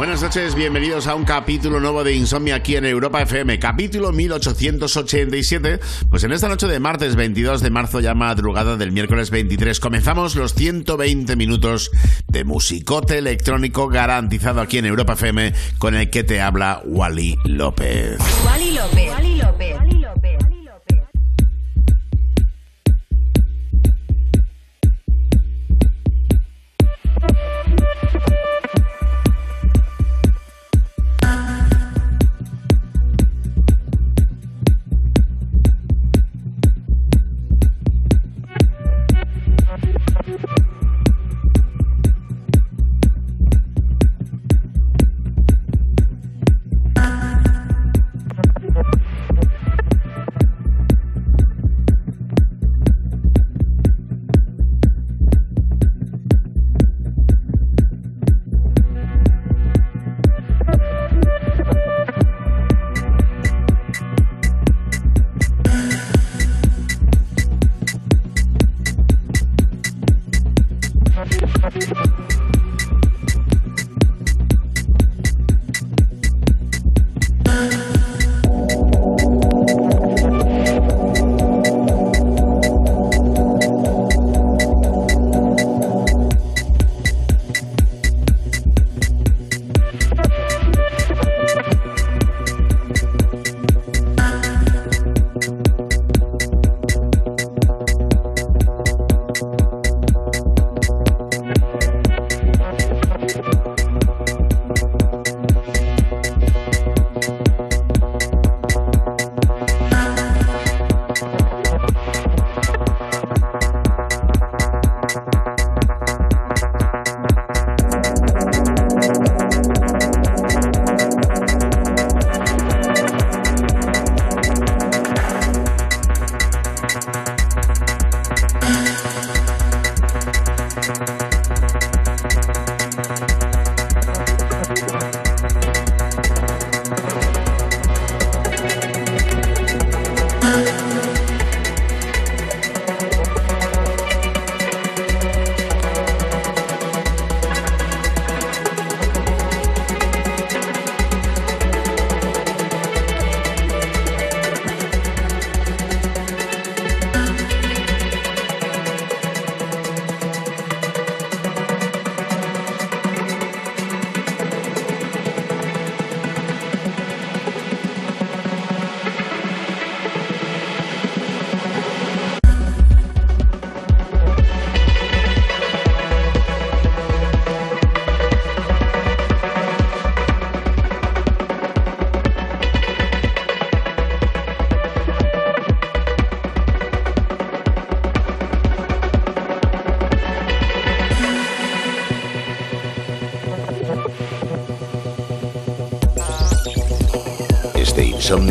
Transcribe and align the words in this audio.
Buenas 0.00 0.22
noches, 0.22 0.54
bienvenidos 0.54 1.06
a 1.08 1.14
un 1.14 1.26
capítulo 1.26 1.78
nuevo 1.78 2.02
de 2.02 2.14
Insomnia 2.14 2.54
aquí 2.54 2.74
en 2.74 2.86
Europa 2.86 3.20
FM, 3.20 3.58
capítulo 3.58 4.12
1887. 4.12 5.78
Pues 6.08 6.24
en 6.24 6.32
esta 6.32 6.48
noche 6.48 6.66
de 6.66 6.80
martes 6.80 7.16
22 7.16 7.60
de 7.60 7.68
marzo, 7.68 8.00
ya 8.00 8.14
madrugada 8.14 8.78
del 8.78 8.92
miércoles 8.92 9.28
23, 9.28 9.78
comenzamos 9.78 10.36
los 10.36 10.54
120 10.54 11.36
minutos 11.36 11.90
de 12.28 12.44
musicote 12.44 13.18
electrónico 13.18 13.88
garantizado 13.88 14.62
aquí 14.62 14.78
en 14.78 14.86
Europa 14.86 15.12
FM 15.12 15.52
con 15.76 15.94
el 15.94 16.08
que 16.08 16.24
te 16.24 16.40
habla 16.40 16.80
Wally 16.86 17.36
López. 17.44 18.16
Wally 18.46 18.70
López. 18.70 19.29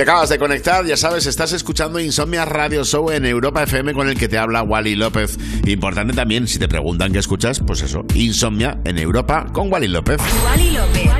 Te 0.00 0.04
acabas 0.04 0.30
de 0.30 0.38
conectar, 0.38 0.86
ya 0.86 0.96
sabes, 0.96 1.26
estás 1.26 1.52
escuchando 1.52 2.00
Insomnia 2.00 2.46
Radio 2.46 2.84
Show 2.84 3.10
en 3.10 3.26
Europa 3.26 3.64
FM 3.64 3.92
con 3.92 4.08
el 4.08 4.16
que 4.16 4.28
te 4.28 4.38
habla 4.38 4.62
Wally 4.62 4.96
López. 4.96 5.36
Importante 5.66 6.14
también, 6.14 6.48
si 6.48 6.58
te 6.58 6.68
preguntan 6.68 7.12
qué 7.12 7.18
escuchas, 7.18 7.60
pues 7.60 7.82
eso, 7.82 8.06
Insomnia 8.14 8.80
en 8.84 8.96
Europa 8.96 9.44
con 9.52 9.70
Wally 9.70 9.88
López. 9.88 10.18
Wally 10.46 10.70
López. 10.70 11.19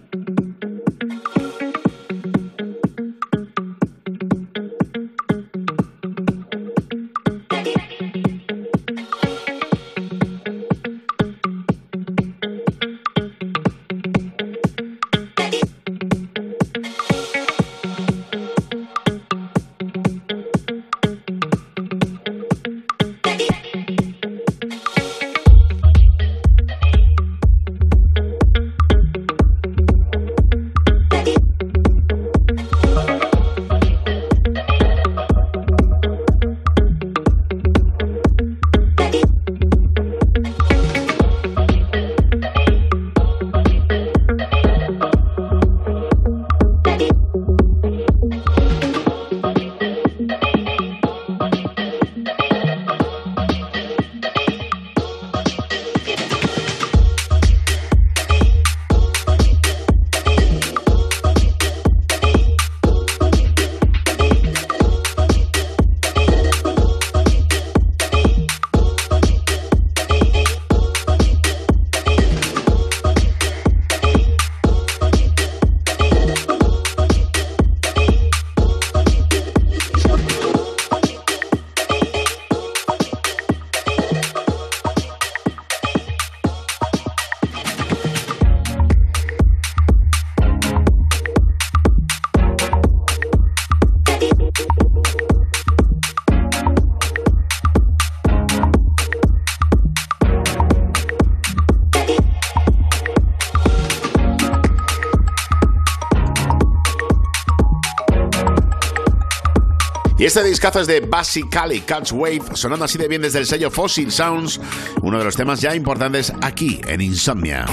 Este 110.37 110.43
discazo 110.45 110.79
es 110.79 110.87
de 110.87 111.01
Basically 111.01 111.81
Catch 111.81 112.13
Wave, 112.13 112.41
sonando 112.53 112.85
así 112.85 112.97
de 112.97 113.09
bien 113.09 113.21
desde 113.21 113.39
el 113.39 113.45
sello 113.45 113.69
Fossil 113.69 114.09
Sounds, 114.13 114.61
uno 115.01 115.19
de 115.19 115.25
los 115.25 115.35
temas 115.35 115.59
ya 115.59 115.75
importantes 115.75 116.31
aquí 116.41 116.79
en 116.87 117.01
Insomnia. 117.01 117.65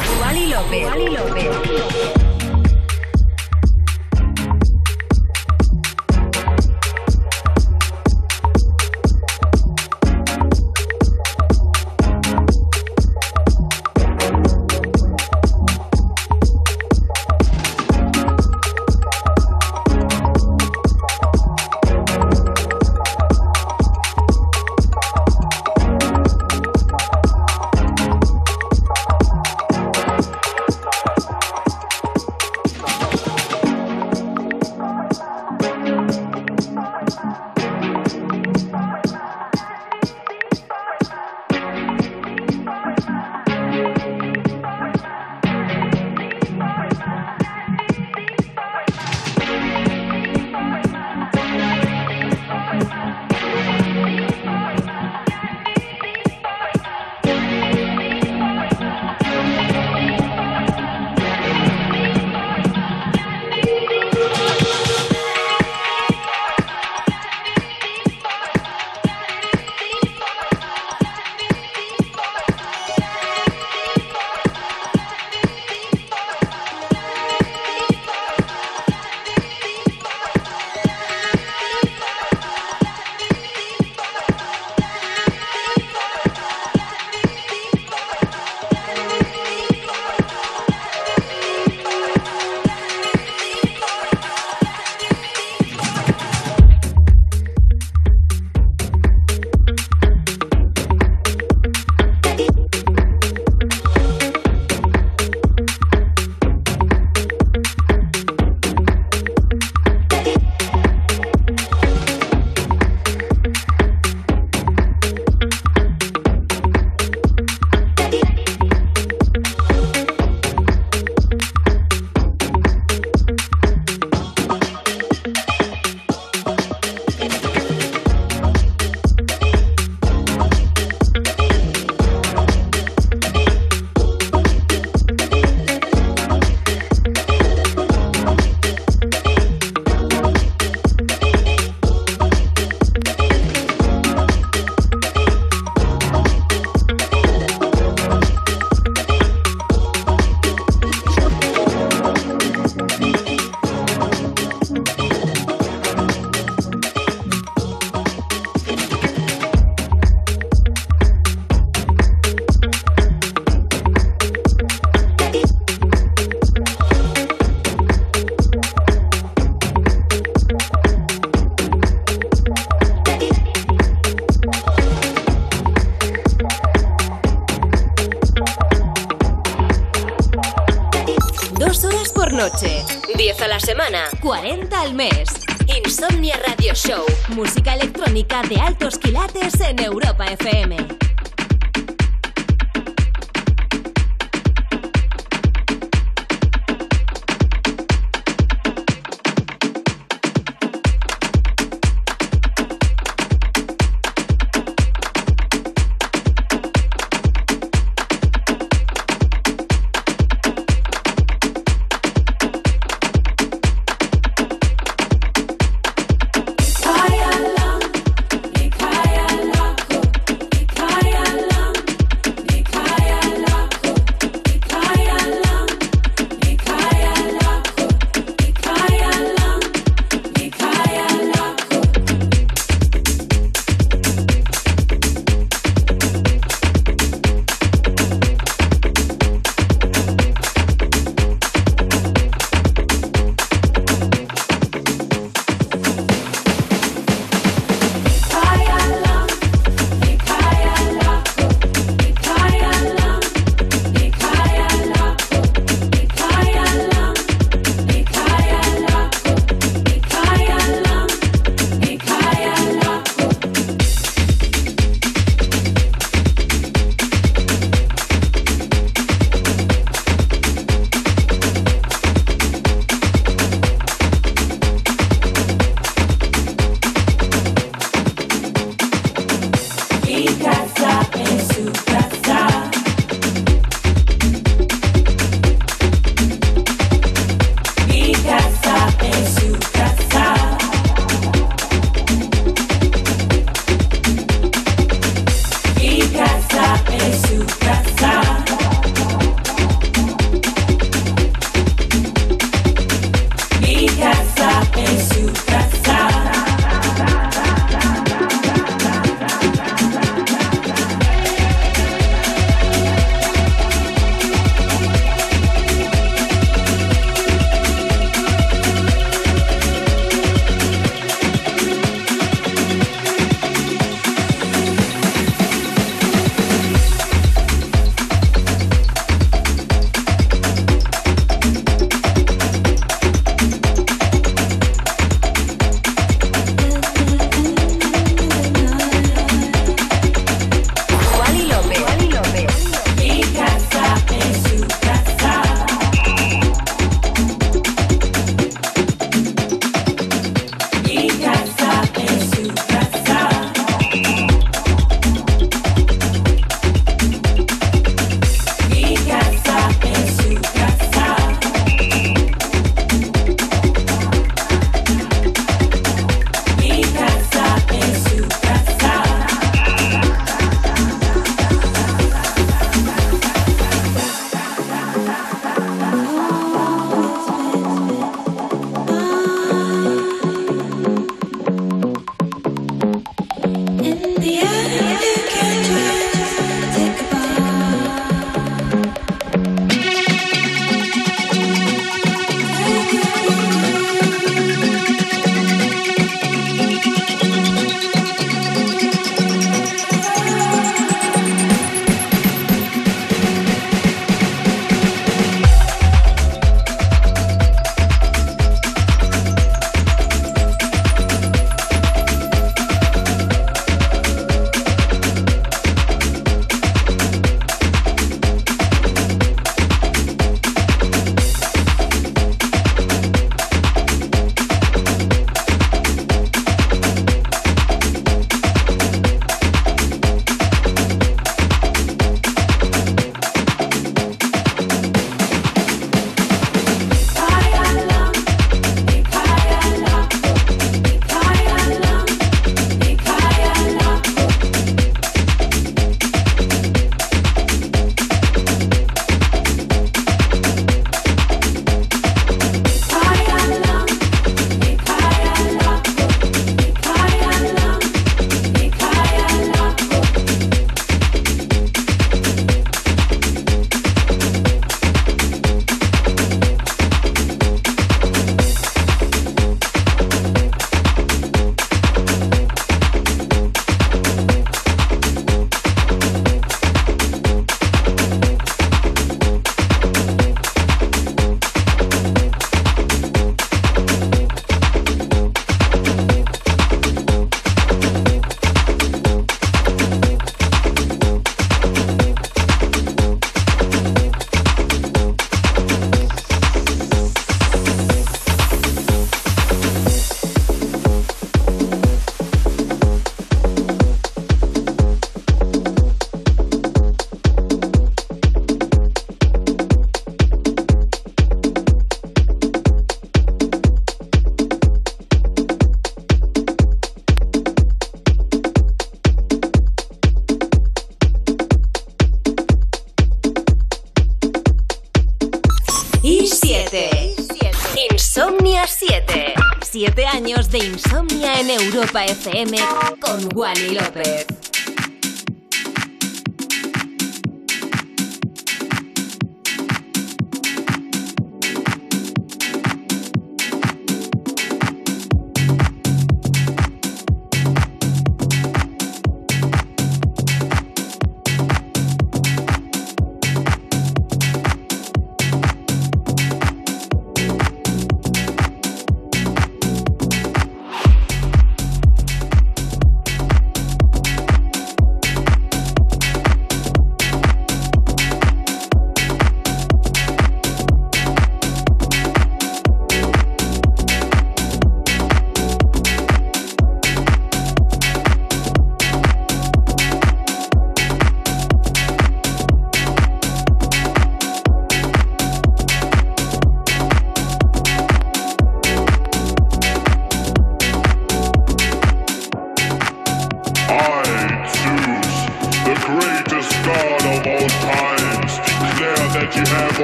FM 532.07 532.57
con 533.01 533.29
Wally 533.35 533.75
López. 533.75 534.28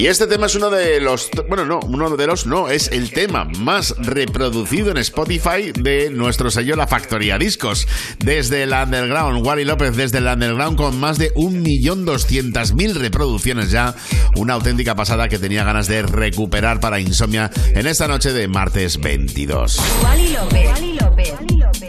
Y 0.00 0.06
este 0.06 0.26
tema 0.26 0.46
es 0.46 0.54
uno 0.54 0.70
de 0.70 0.98
los, 0.98 1.28
bueno, 1.46 1.66
no, 1.66 1.78
uno 1.80 2.16
de 2.16 2.26
los, 2.26 2.46
no, 2.46 2.70
es 2.70 2.88
el 2.88 3.10
tema 3.10 3.44
más 3.58 3.94
reproducido 3.98 4.90
en 4.90 4.96
Spotify 4.96 5.72
de 5.78 6.08
nuestro 6.08 6.50
sello 6.50 6.74
La 6.74 6.86
Factoría 6.86 7.36
Discos. 7.36 7.86
Desde 8.18 8.62
el 8.62 8.72
underground, 8.72 9.46
Wally 9.46 9.66
López 9.66 9.94
desde 9.96 10.16
el 10.16 10.26
underground 10.26 10.78
con 10.78 10.98
más 10.98 11.18
de 11.18 11.34
1.200.000 11.34 12.94
reproducciones 12.94 13.72
ya. 13.72 13.94
Una 14.36 14.54
auténtica 14.54 14.94
pasada 14.94 15.28
que 15.28 15.38
tenía 15.38 15.64
ganas 15.64 15.86
de 15.86 16.00
recuperar 16.00 16.80
para 16.80 16.98
Insomnia 16.98 17.50
en 17.74 17.86
esta 17.86 18.08
noche 18.08 18.32
de 18.32 18.48
martes 18.48 18.98
22. 18.98 19.78
Wally 20.02 20.28
López. 20.32 20.66
Wally 20.66 20.92
López. 20.94 21.34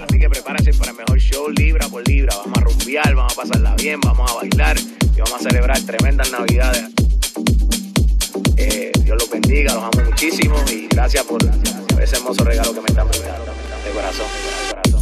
Así 0.03 0.20
que 0.20 0.30
prepárense 0.30 0.74
para 0.74 0.91
el 0.91 0.97
mejor 0.97 1.18
show 1.18 1.49
libra 1.49 1.88
por 1.88 2.05
libra. 2.05 2.36
Vamos 2.43 2.57
a 2.57 2.62
rumbear, 2.62 3.16
vamos 3.16 3.32
a 3.32 3.36
pasarla 3.38 3.74
bien, 3.76 4.01
vamos 4.01 4.30
a 4.30 4.36
bailar 4.36 4.78
y 4.78 5.22
vamos 5.22 5.34
a 5.39 5.49
celebrar 5.49 5.80
tremendas 5.80 6.30
navidades. 6.30 7.11
Eh, 8.58 8.91
Dios 9.04 9.18
los 9.20 9.30
bendiga, 9.30 9.74
los 9.74 9.84
amo 9.84 10.10
muchísimo 10.10 10.56
y 10.72 10.88
gracias 10.88 11.26
por 11.26 11.41
ese 12.02 12.16
hermoso 12.16 12.43
regalo 12.43 12.74
que 12.74 12.82
me 12.82 12.88
están 12.88 13.08
brindando. 13.08 13.45
De 13.86 13.91
corazón, 13.91 14.28
de 14.68 14.74
corazón. 14.74 15.02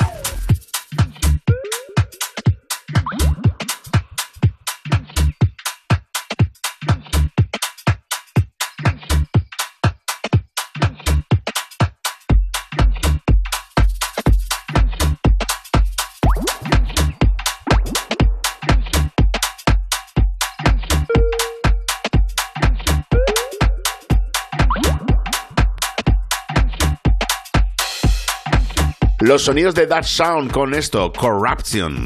Los 29.41 29.47
sonidos 29.47 29.73
de 29.73 29.87
That 29.87 30.03
Sound 30.03 30.51
con 30.51 30.75
esto, 30.75 31.11
Corruption. 31.11 32.05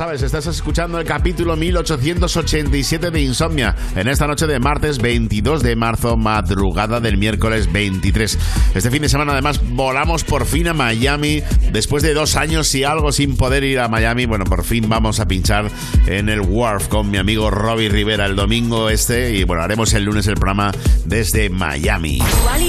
Sabes, 0.00 0.22
estás 0.22 0.46
escuchando 0.46 0.98
el 0.98 1.04
capítulo 1.04 1.56
1887 1.56 3.10
de 3.10 3.20
Insomnia 3.20 3.76
en 3.94 4.08
esta 4.08 4.26
noche 4.26 4.46
de 4.46 4.58
martes 4.58 4.96
22 4.96 5.62
de 5.62 5.76
marzo, 5.76 6.16
madrugada 6.16 7.00
del 7.00 7.18
miércoles 7.18 7.70
23. 7.70 8.38
Este 8.74 8.90
fin 8.90 9.02
de 9.02 9.10
semana 9.10 9.32
además 9.32 9.60
volamos 9.62 10.24
por 10.24 10.46
fin 10.46 10.68
a 10.68 10.72
Miami 10.72 11.42
después 11.70 12.02
de 12.02 12.14
dos 12.14 12.36
años 12.36 12.74
y 12.74 12.82
algo 12.82 13.12
sin 13.12 13.36
poder 13.36 13.62
ir 13.62 13.78
a 13.78 13.88
Miami. 13.88 14.24
Bueno, 14.24 14.46
por 14.46 14.64
fin 14.64 14.88
vamos 14.88 15.20
a 15.20 15.28
pinchar 15.28 15.70
en 16.06 16.30
el 16.30 16.40
Wharf 16.40 16.88
con 16.88 17.10
mi 17.10 17.18
amigo 17.18 17.50
Robbie 17.50 17.90
Rivera 17.90 18.24
el 18.24 18.36
domingo 18.36 18.88
este 18.88 19.36
y 19.36 19.44
bueno, 19.44 19.62
haremos 19.62 19.92
el 19.92 20.04
lunes 20.04 20.26
el 20.28 20.34
programa 20.36 20.72
desde 21.04 21.50
Miami. 21.50 22.20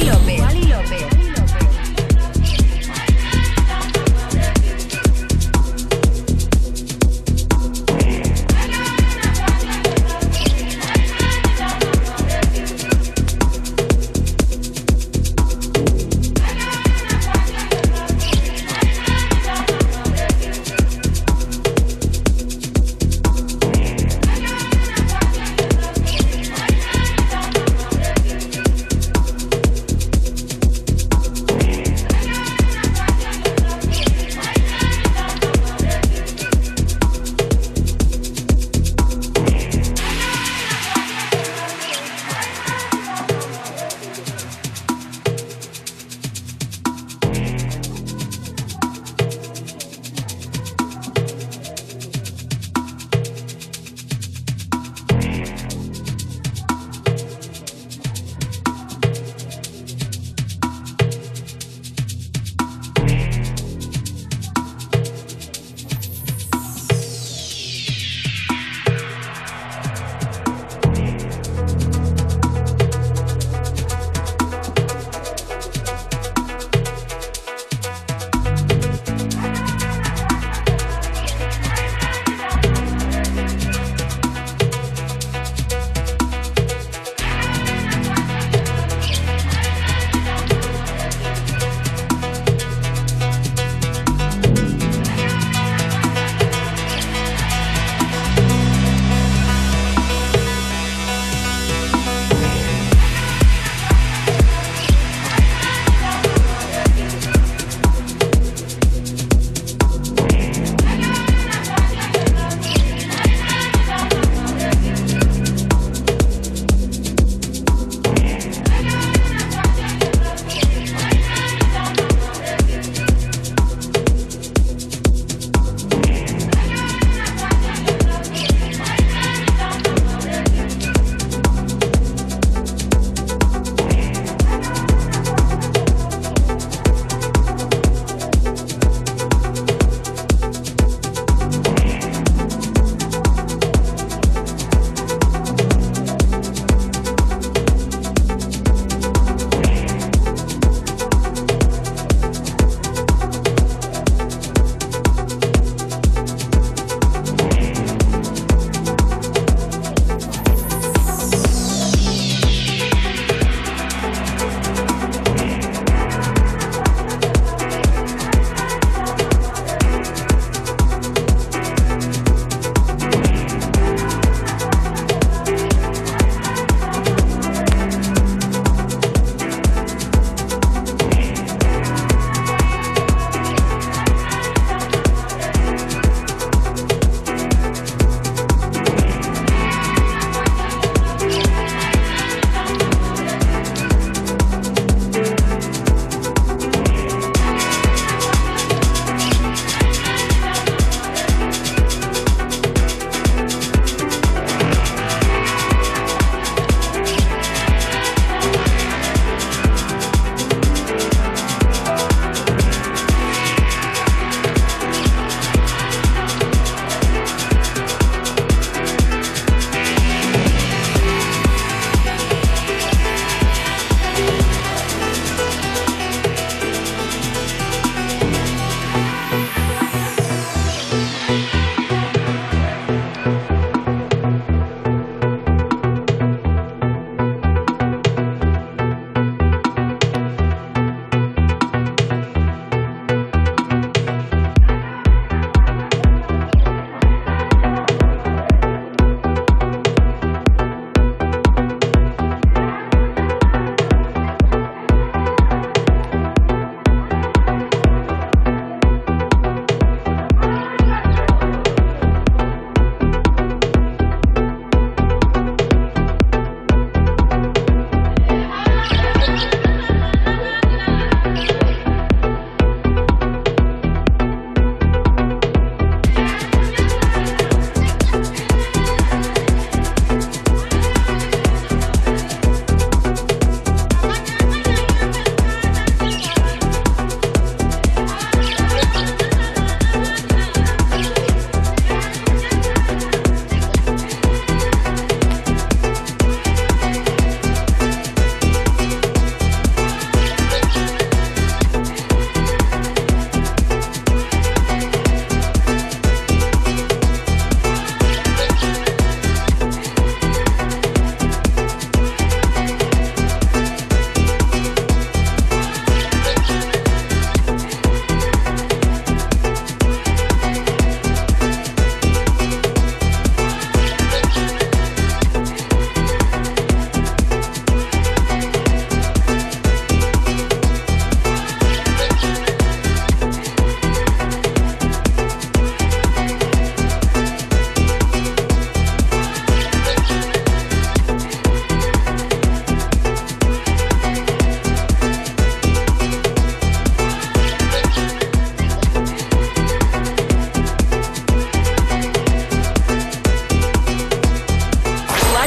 López. 0.05 0.40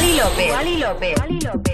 Wally 0.04 0.76
López. 0.76 1.18
Wally 1.18 1.40
López. 1.40 1.73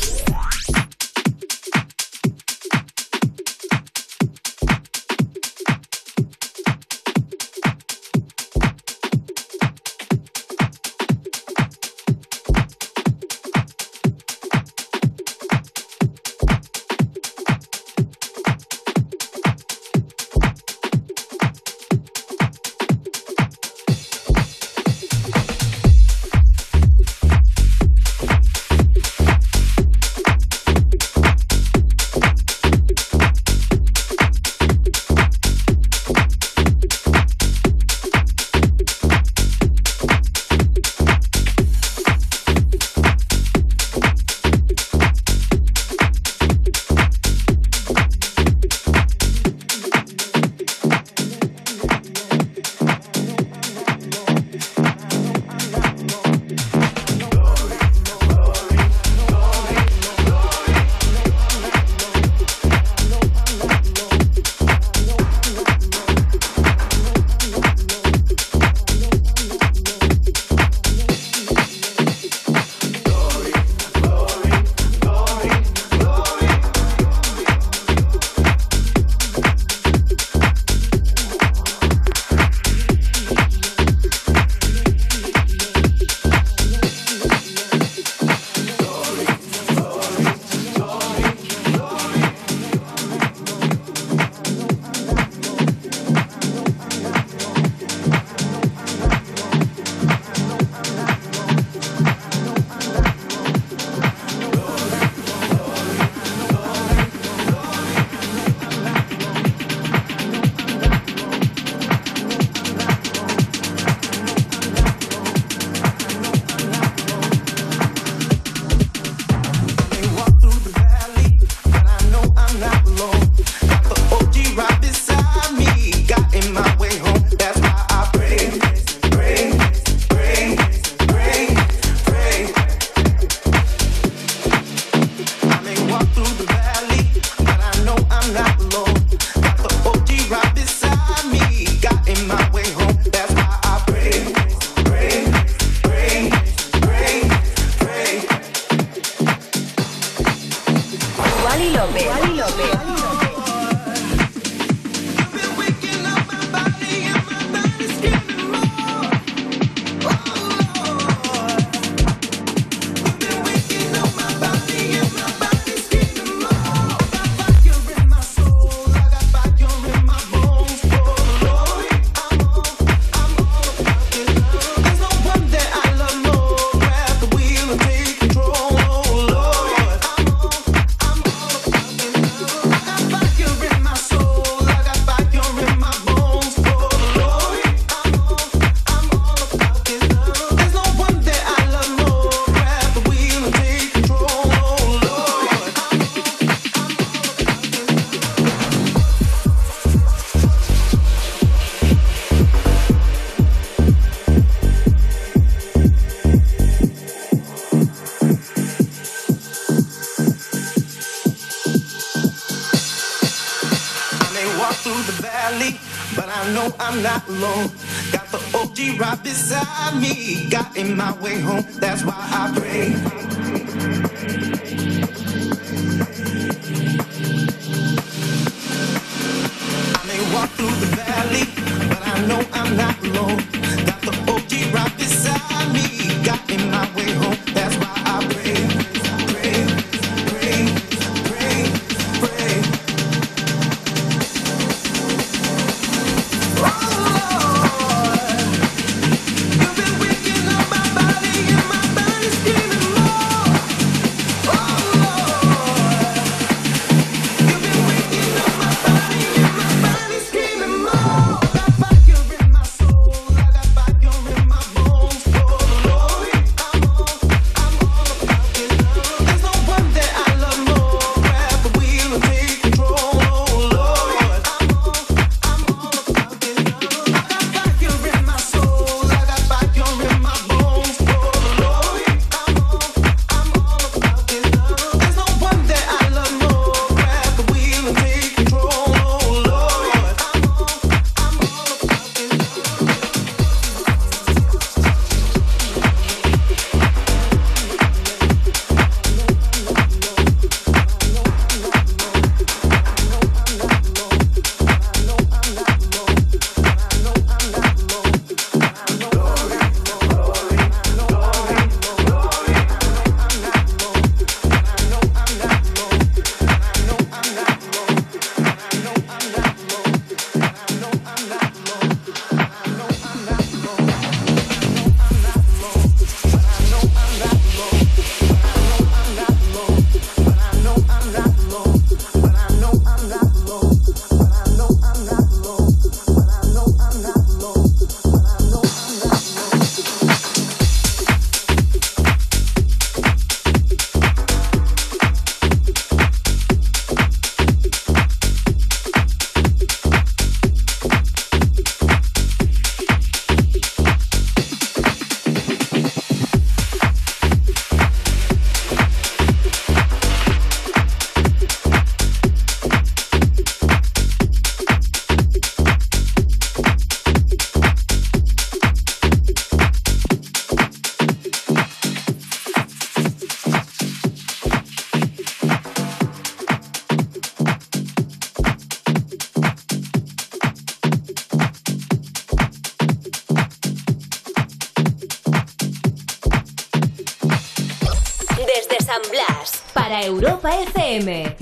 Got 218.11 218.27
the 218.31 218.39
OG 218.57 218.99
right 218.99 219.23
beside 219.23 220.01
me. 220.01 220.49
Got 220.49 220.75
in 220.75 220.97
my 220.97 221.13
way 221.21 221.39
home, 221.39 221.65
that's 221.79 222.03
why 222.03 222.13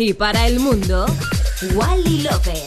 Y 0.02 0.14
para 0.14 0.48
el 0.48 0.62
mundo, 0.62 1.06
Wally 1.74 2.22
López. 2.22 2.64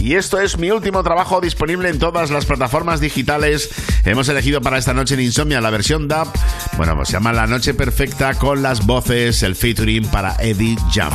Y 0.00 0.16
esto 0.16 0.40
es 0.40 0.58
mi 0.58 0.72
último 0.72 1.04
trabajo 1.04 1.40
disponible 1.40 1.90
en 1.90 2.00
todas 2.00 2.32
las 2.32 2.44
plataformas 2.44 2.98
digitales. 2.98 3.70
Hemos 4.04 4.28
elegido 4.28 4.60
para 4.60 4.78
esta 4.78 4.94
noche 4.94 5.14
en 5.14 5.20
Insomnia 5.20 5.60
la 5.60 5.70
versión 5.70 6.08
DAP. 6.08 6.26
Bueno, 6.76 6.96
pues 6.96 7.08
se 7.08 7.12
llama 7.12 7.32
La 7.32 7.46
Noche 7.46 7.72
Perfecta 7.72 8.34
con 8.34 8.62
las 8.62 8.84
voces, 8.84 9.44
el 9.44 9.54
featuring 9.54 10.08
para 10.08 10.34
Eddie 10.40 10.76
Jump. 10.92 11.14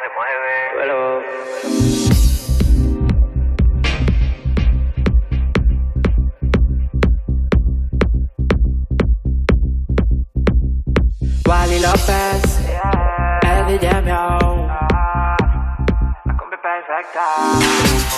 se 0.00 0.08
mueve. 0.14 0.52
Pero... 0.76 1.22
Wally 11.46 11.80
López, 11.80 12.66
yeah. 12.66 13.40
el 13.42 13.78
ah, 14.70 15.36
la 16.24 16.36
perfecta. 16.62 18.11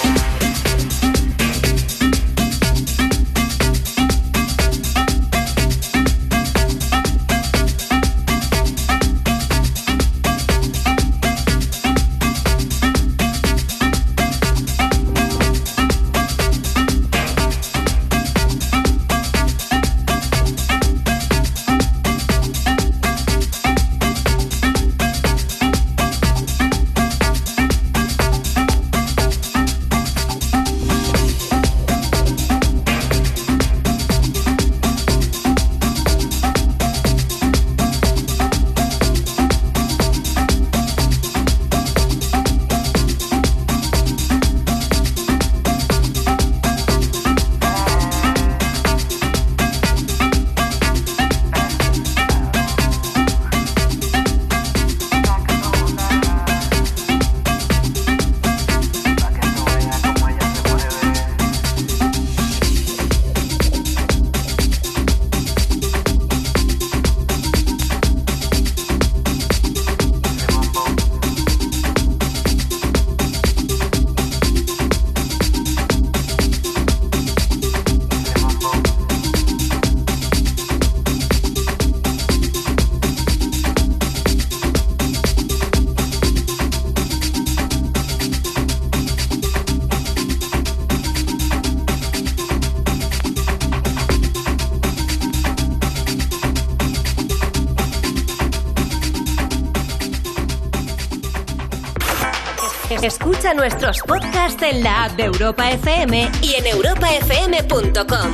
Escucha 103.44 103.60
nuestros 103.60 103.98
podcasts 104.06 104.62
en 104.62 104.82
la 104.82 105.04
app 105.04 105.16
de 105.18 105.24
Europa 105.24 105.70
FM 105.70 106.30
y 106.40 106.54
en 106.54 106.66
europafm.com. 106.66 108.32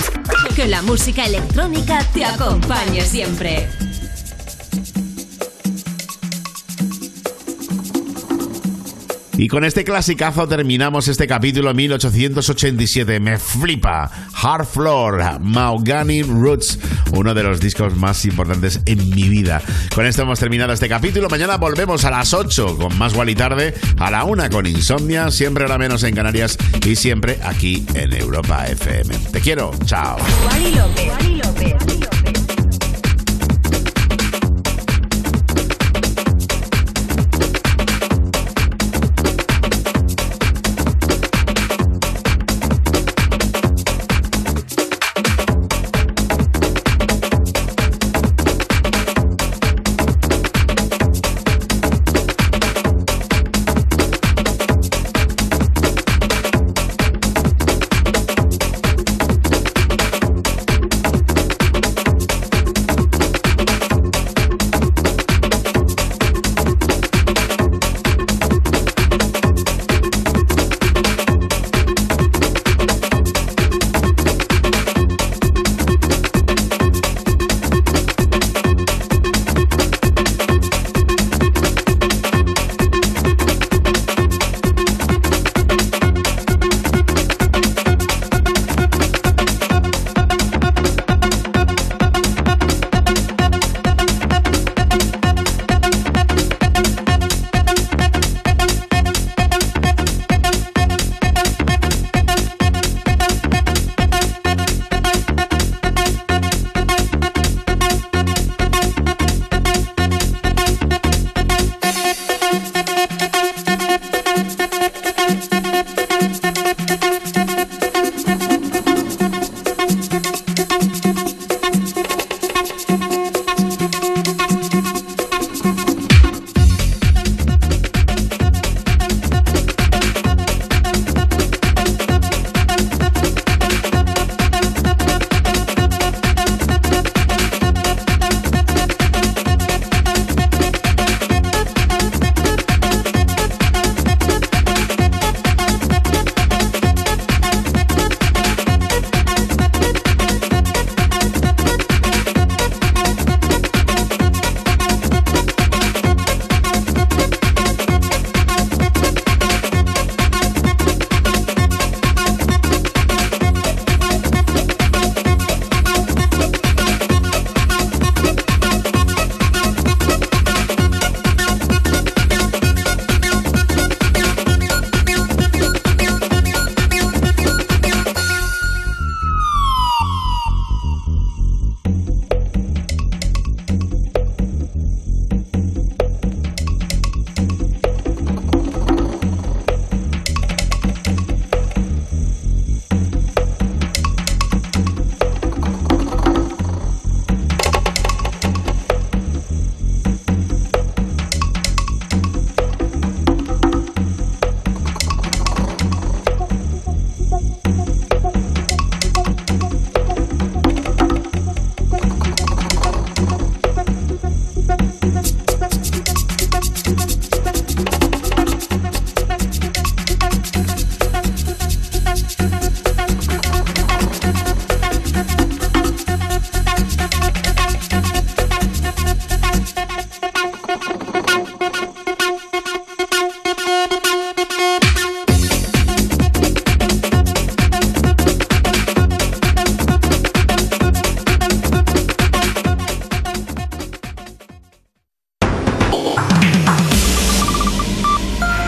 Que 0.55 0.69
la 0.69 0.83
música 0.83 1.27
electrónica 1.27 2.05
te 2.15 2.25
acompañe 2.25 3.01
siempre. 3.01 3.69
Y 9.37 9.49
con 9.49 9.65
este 9.65 9.85
clasicazo 9.85 10.47
terminamos 10.47 11.09
este 11.09 11.27
capítulo 11.27 11.73
1887. 11.73 13.19
Me 13.19 13.39
flipa. 13.39 14.11
Hard 14.35 14.67
Floor, 14.67 15.41
Mahogany 15.41 16.23
Roots, 16.23 16.79
uno 17.13 17.35
de 17.35 17.43
los 17.43 17.61
discos 17.61 17.97
más 17.97 18.25
importantes 18.25 18.81
en 18.87 19.11
mi 19.11 19.29
vida. 19.29 19.63
Con 19.95 20.07
esto 20.07 20.23
hemos 20.23 20.39
terminado 20.39 20.73
este 20.73 20.89
capítulo. 20.89 21.29
Mañana 21.29 21.57
volvemos 21.57 22.05
a 22.05 22.11
las 22.11 22.33
8 22.35 22.77
con 22.77 22.99
más 22.99 23.15
y 23.27 23.35
tarde, 23.35 23.75
a 23.99 24.11
la 24.11 24.25
1 24.25 24.51
con 24.51 24.67
Insomnia, 24.67 25.31
siempre 25.31 25.65
a 25.65 25.69
la 25.69 25.79
menos 25.79 26.03
en 26.03 26.15
Canarias 26.15 26.57
y 26.87 26.97
siempre 26.97 27.39
aquí 27.43 27.85
en 27.95 28.13
Europa 28.13 28.67
FM. 28.67 29.15
Te 29.33 29.41
quiero. 29.41 29.73
Chao. 29.85 30.17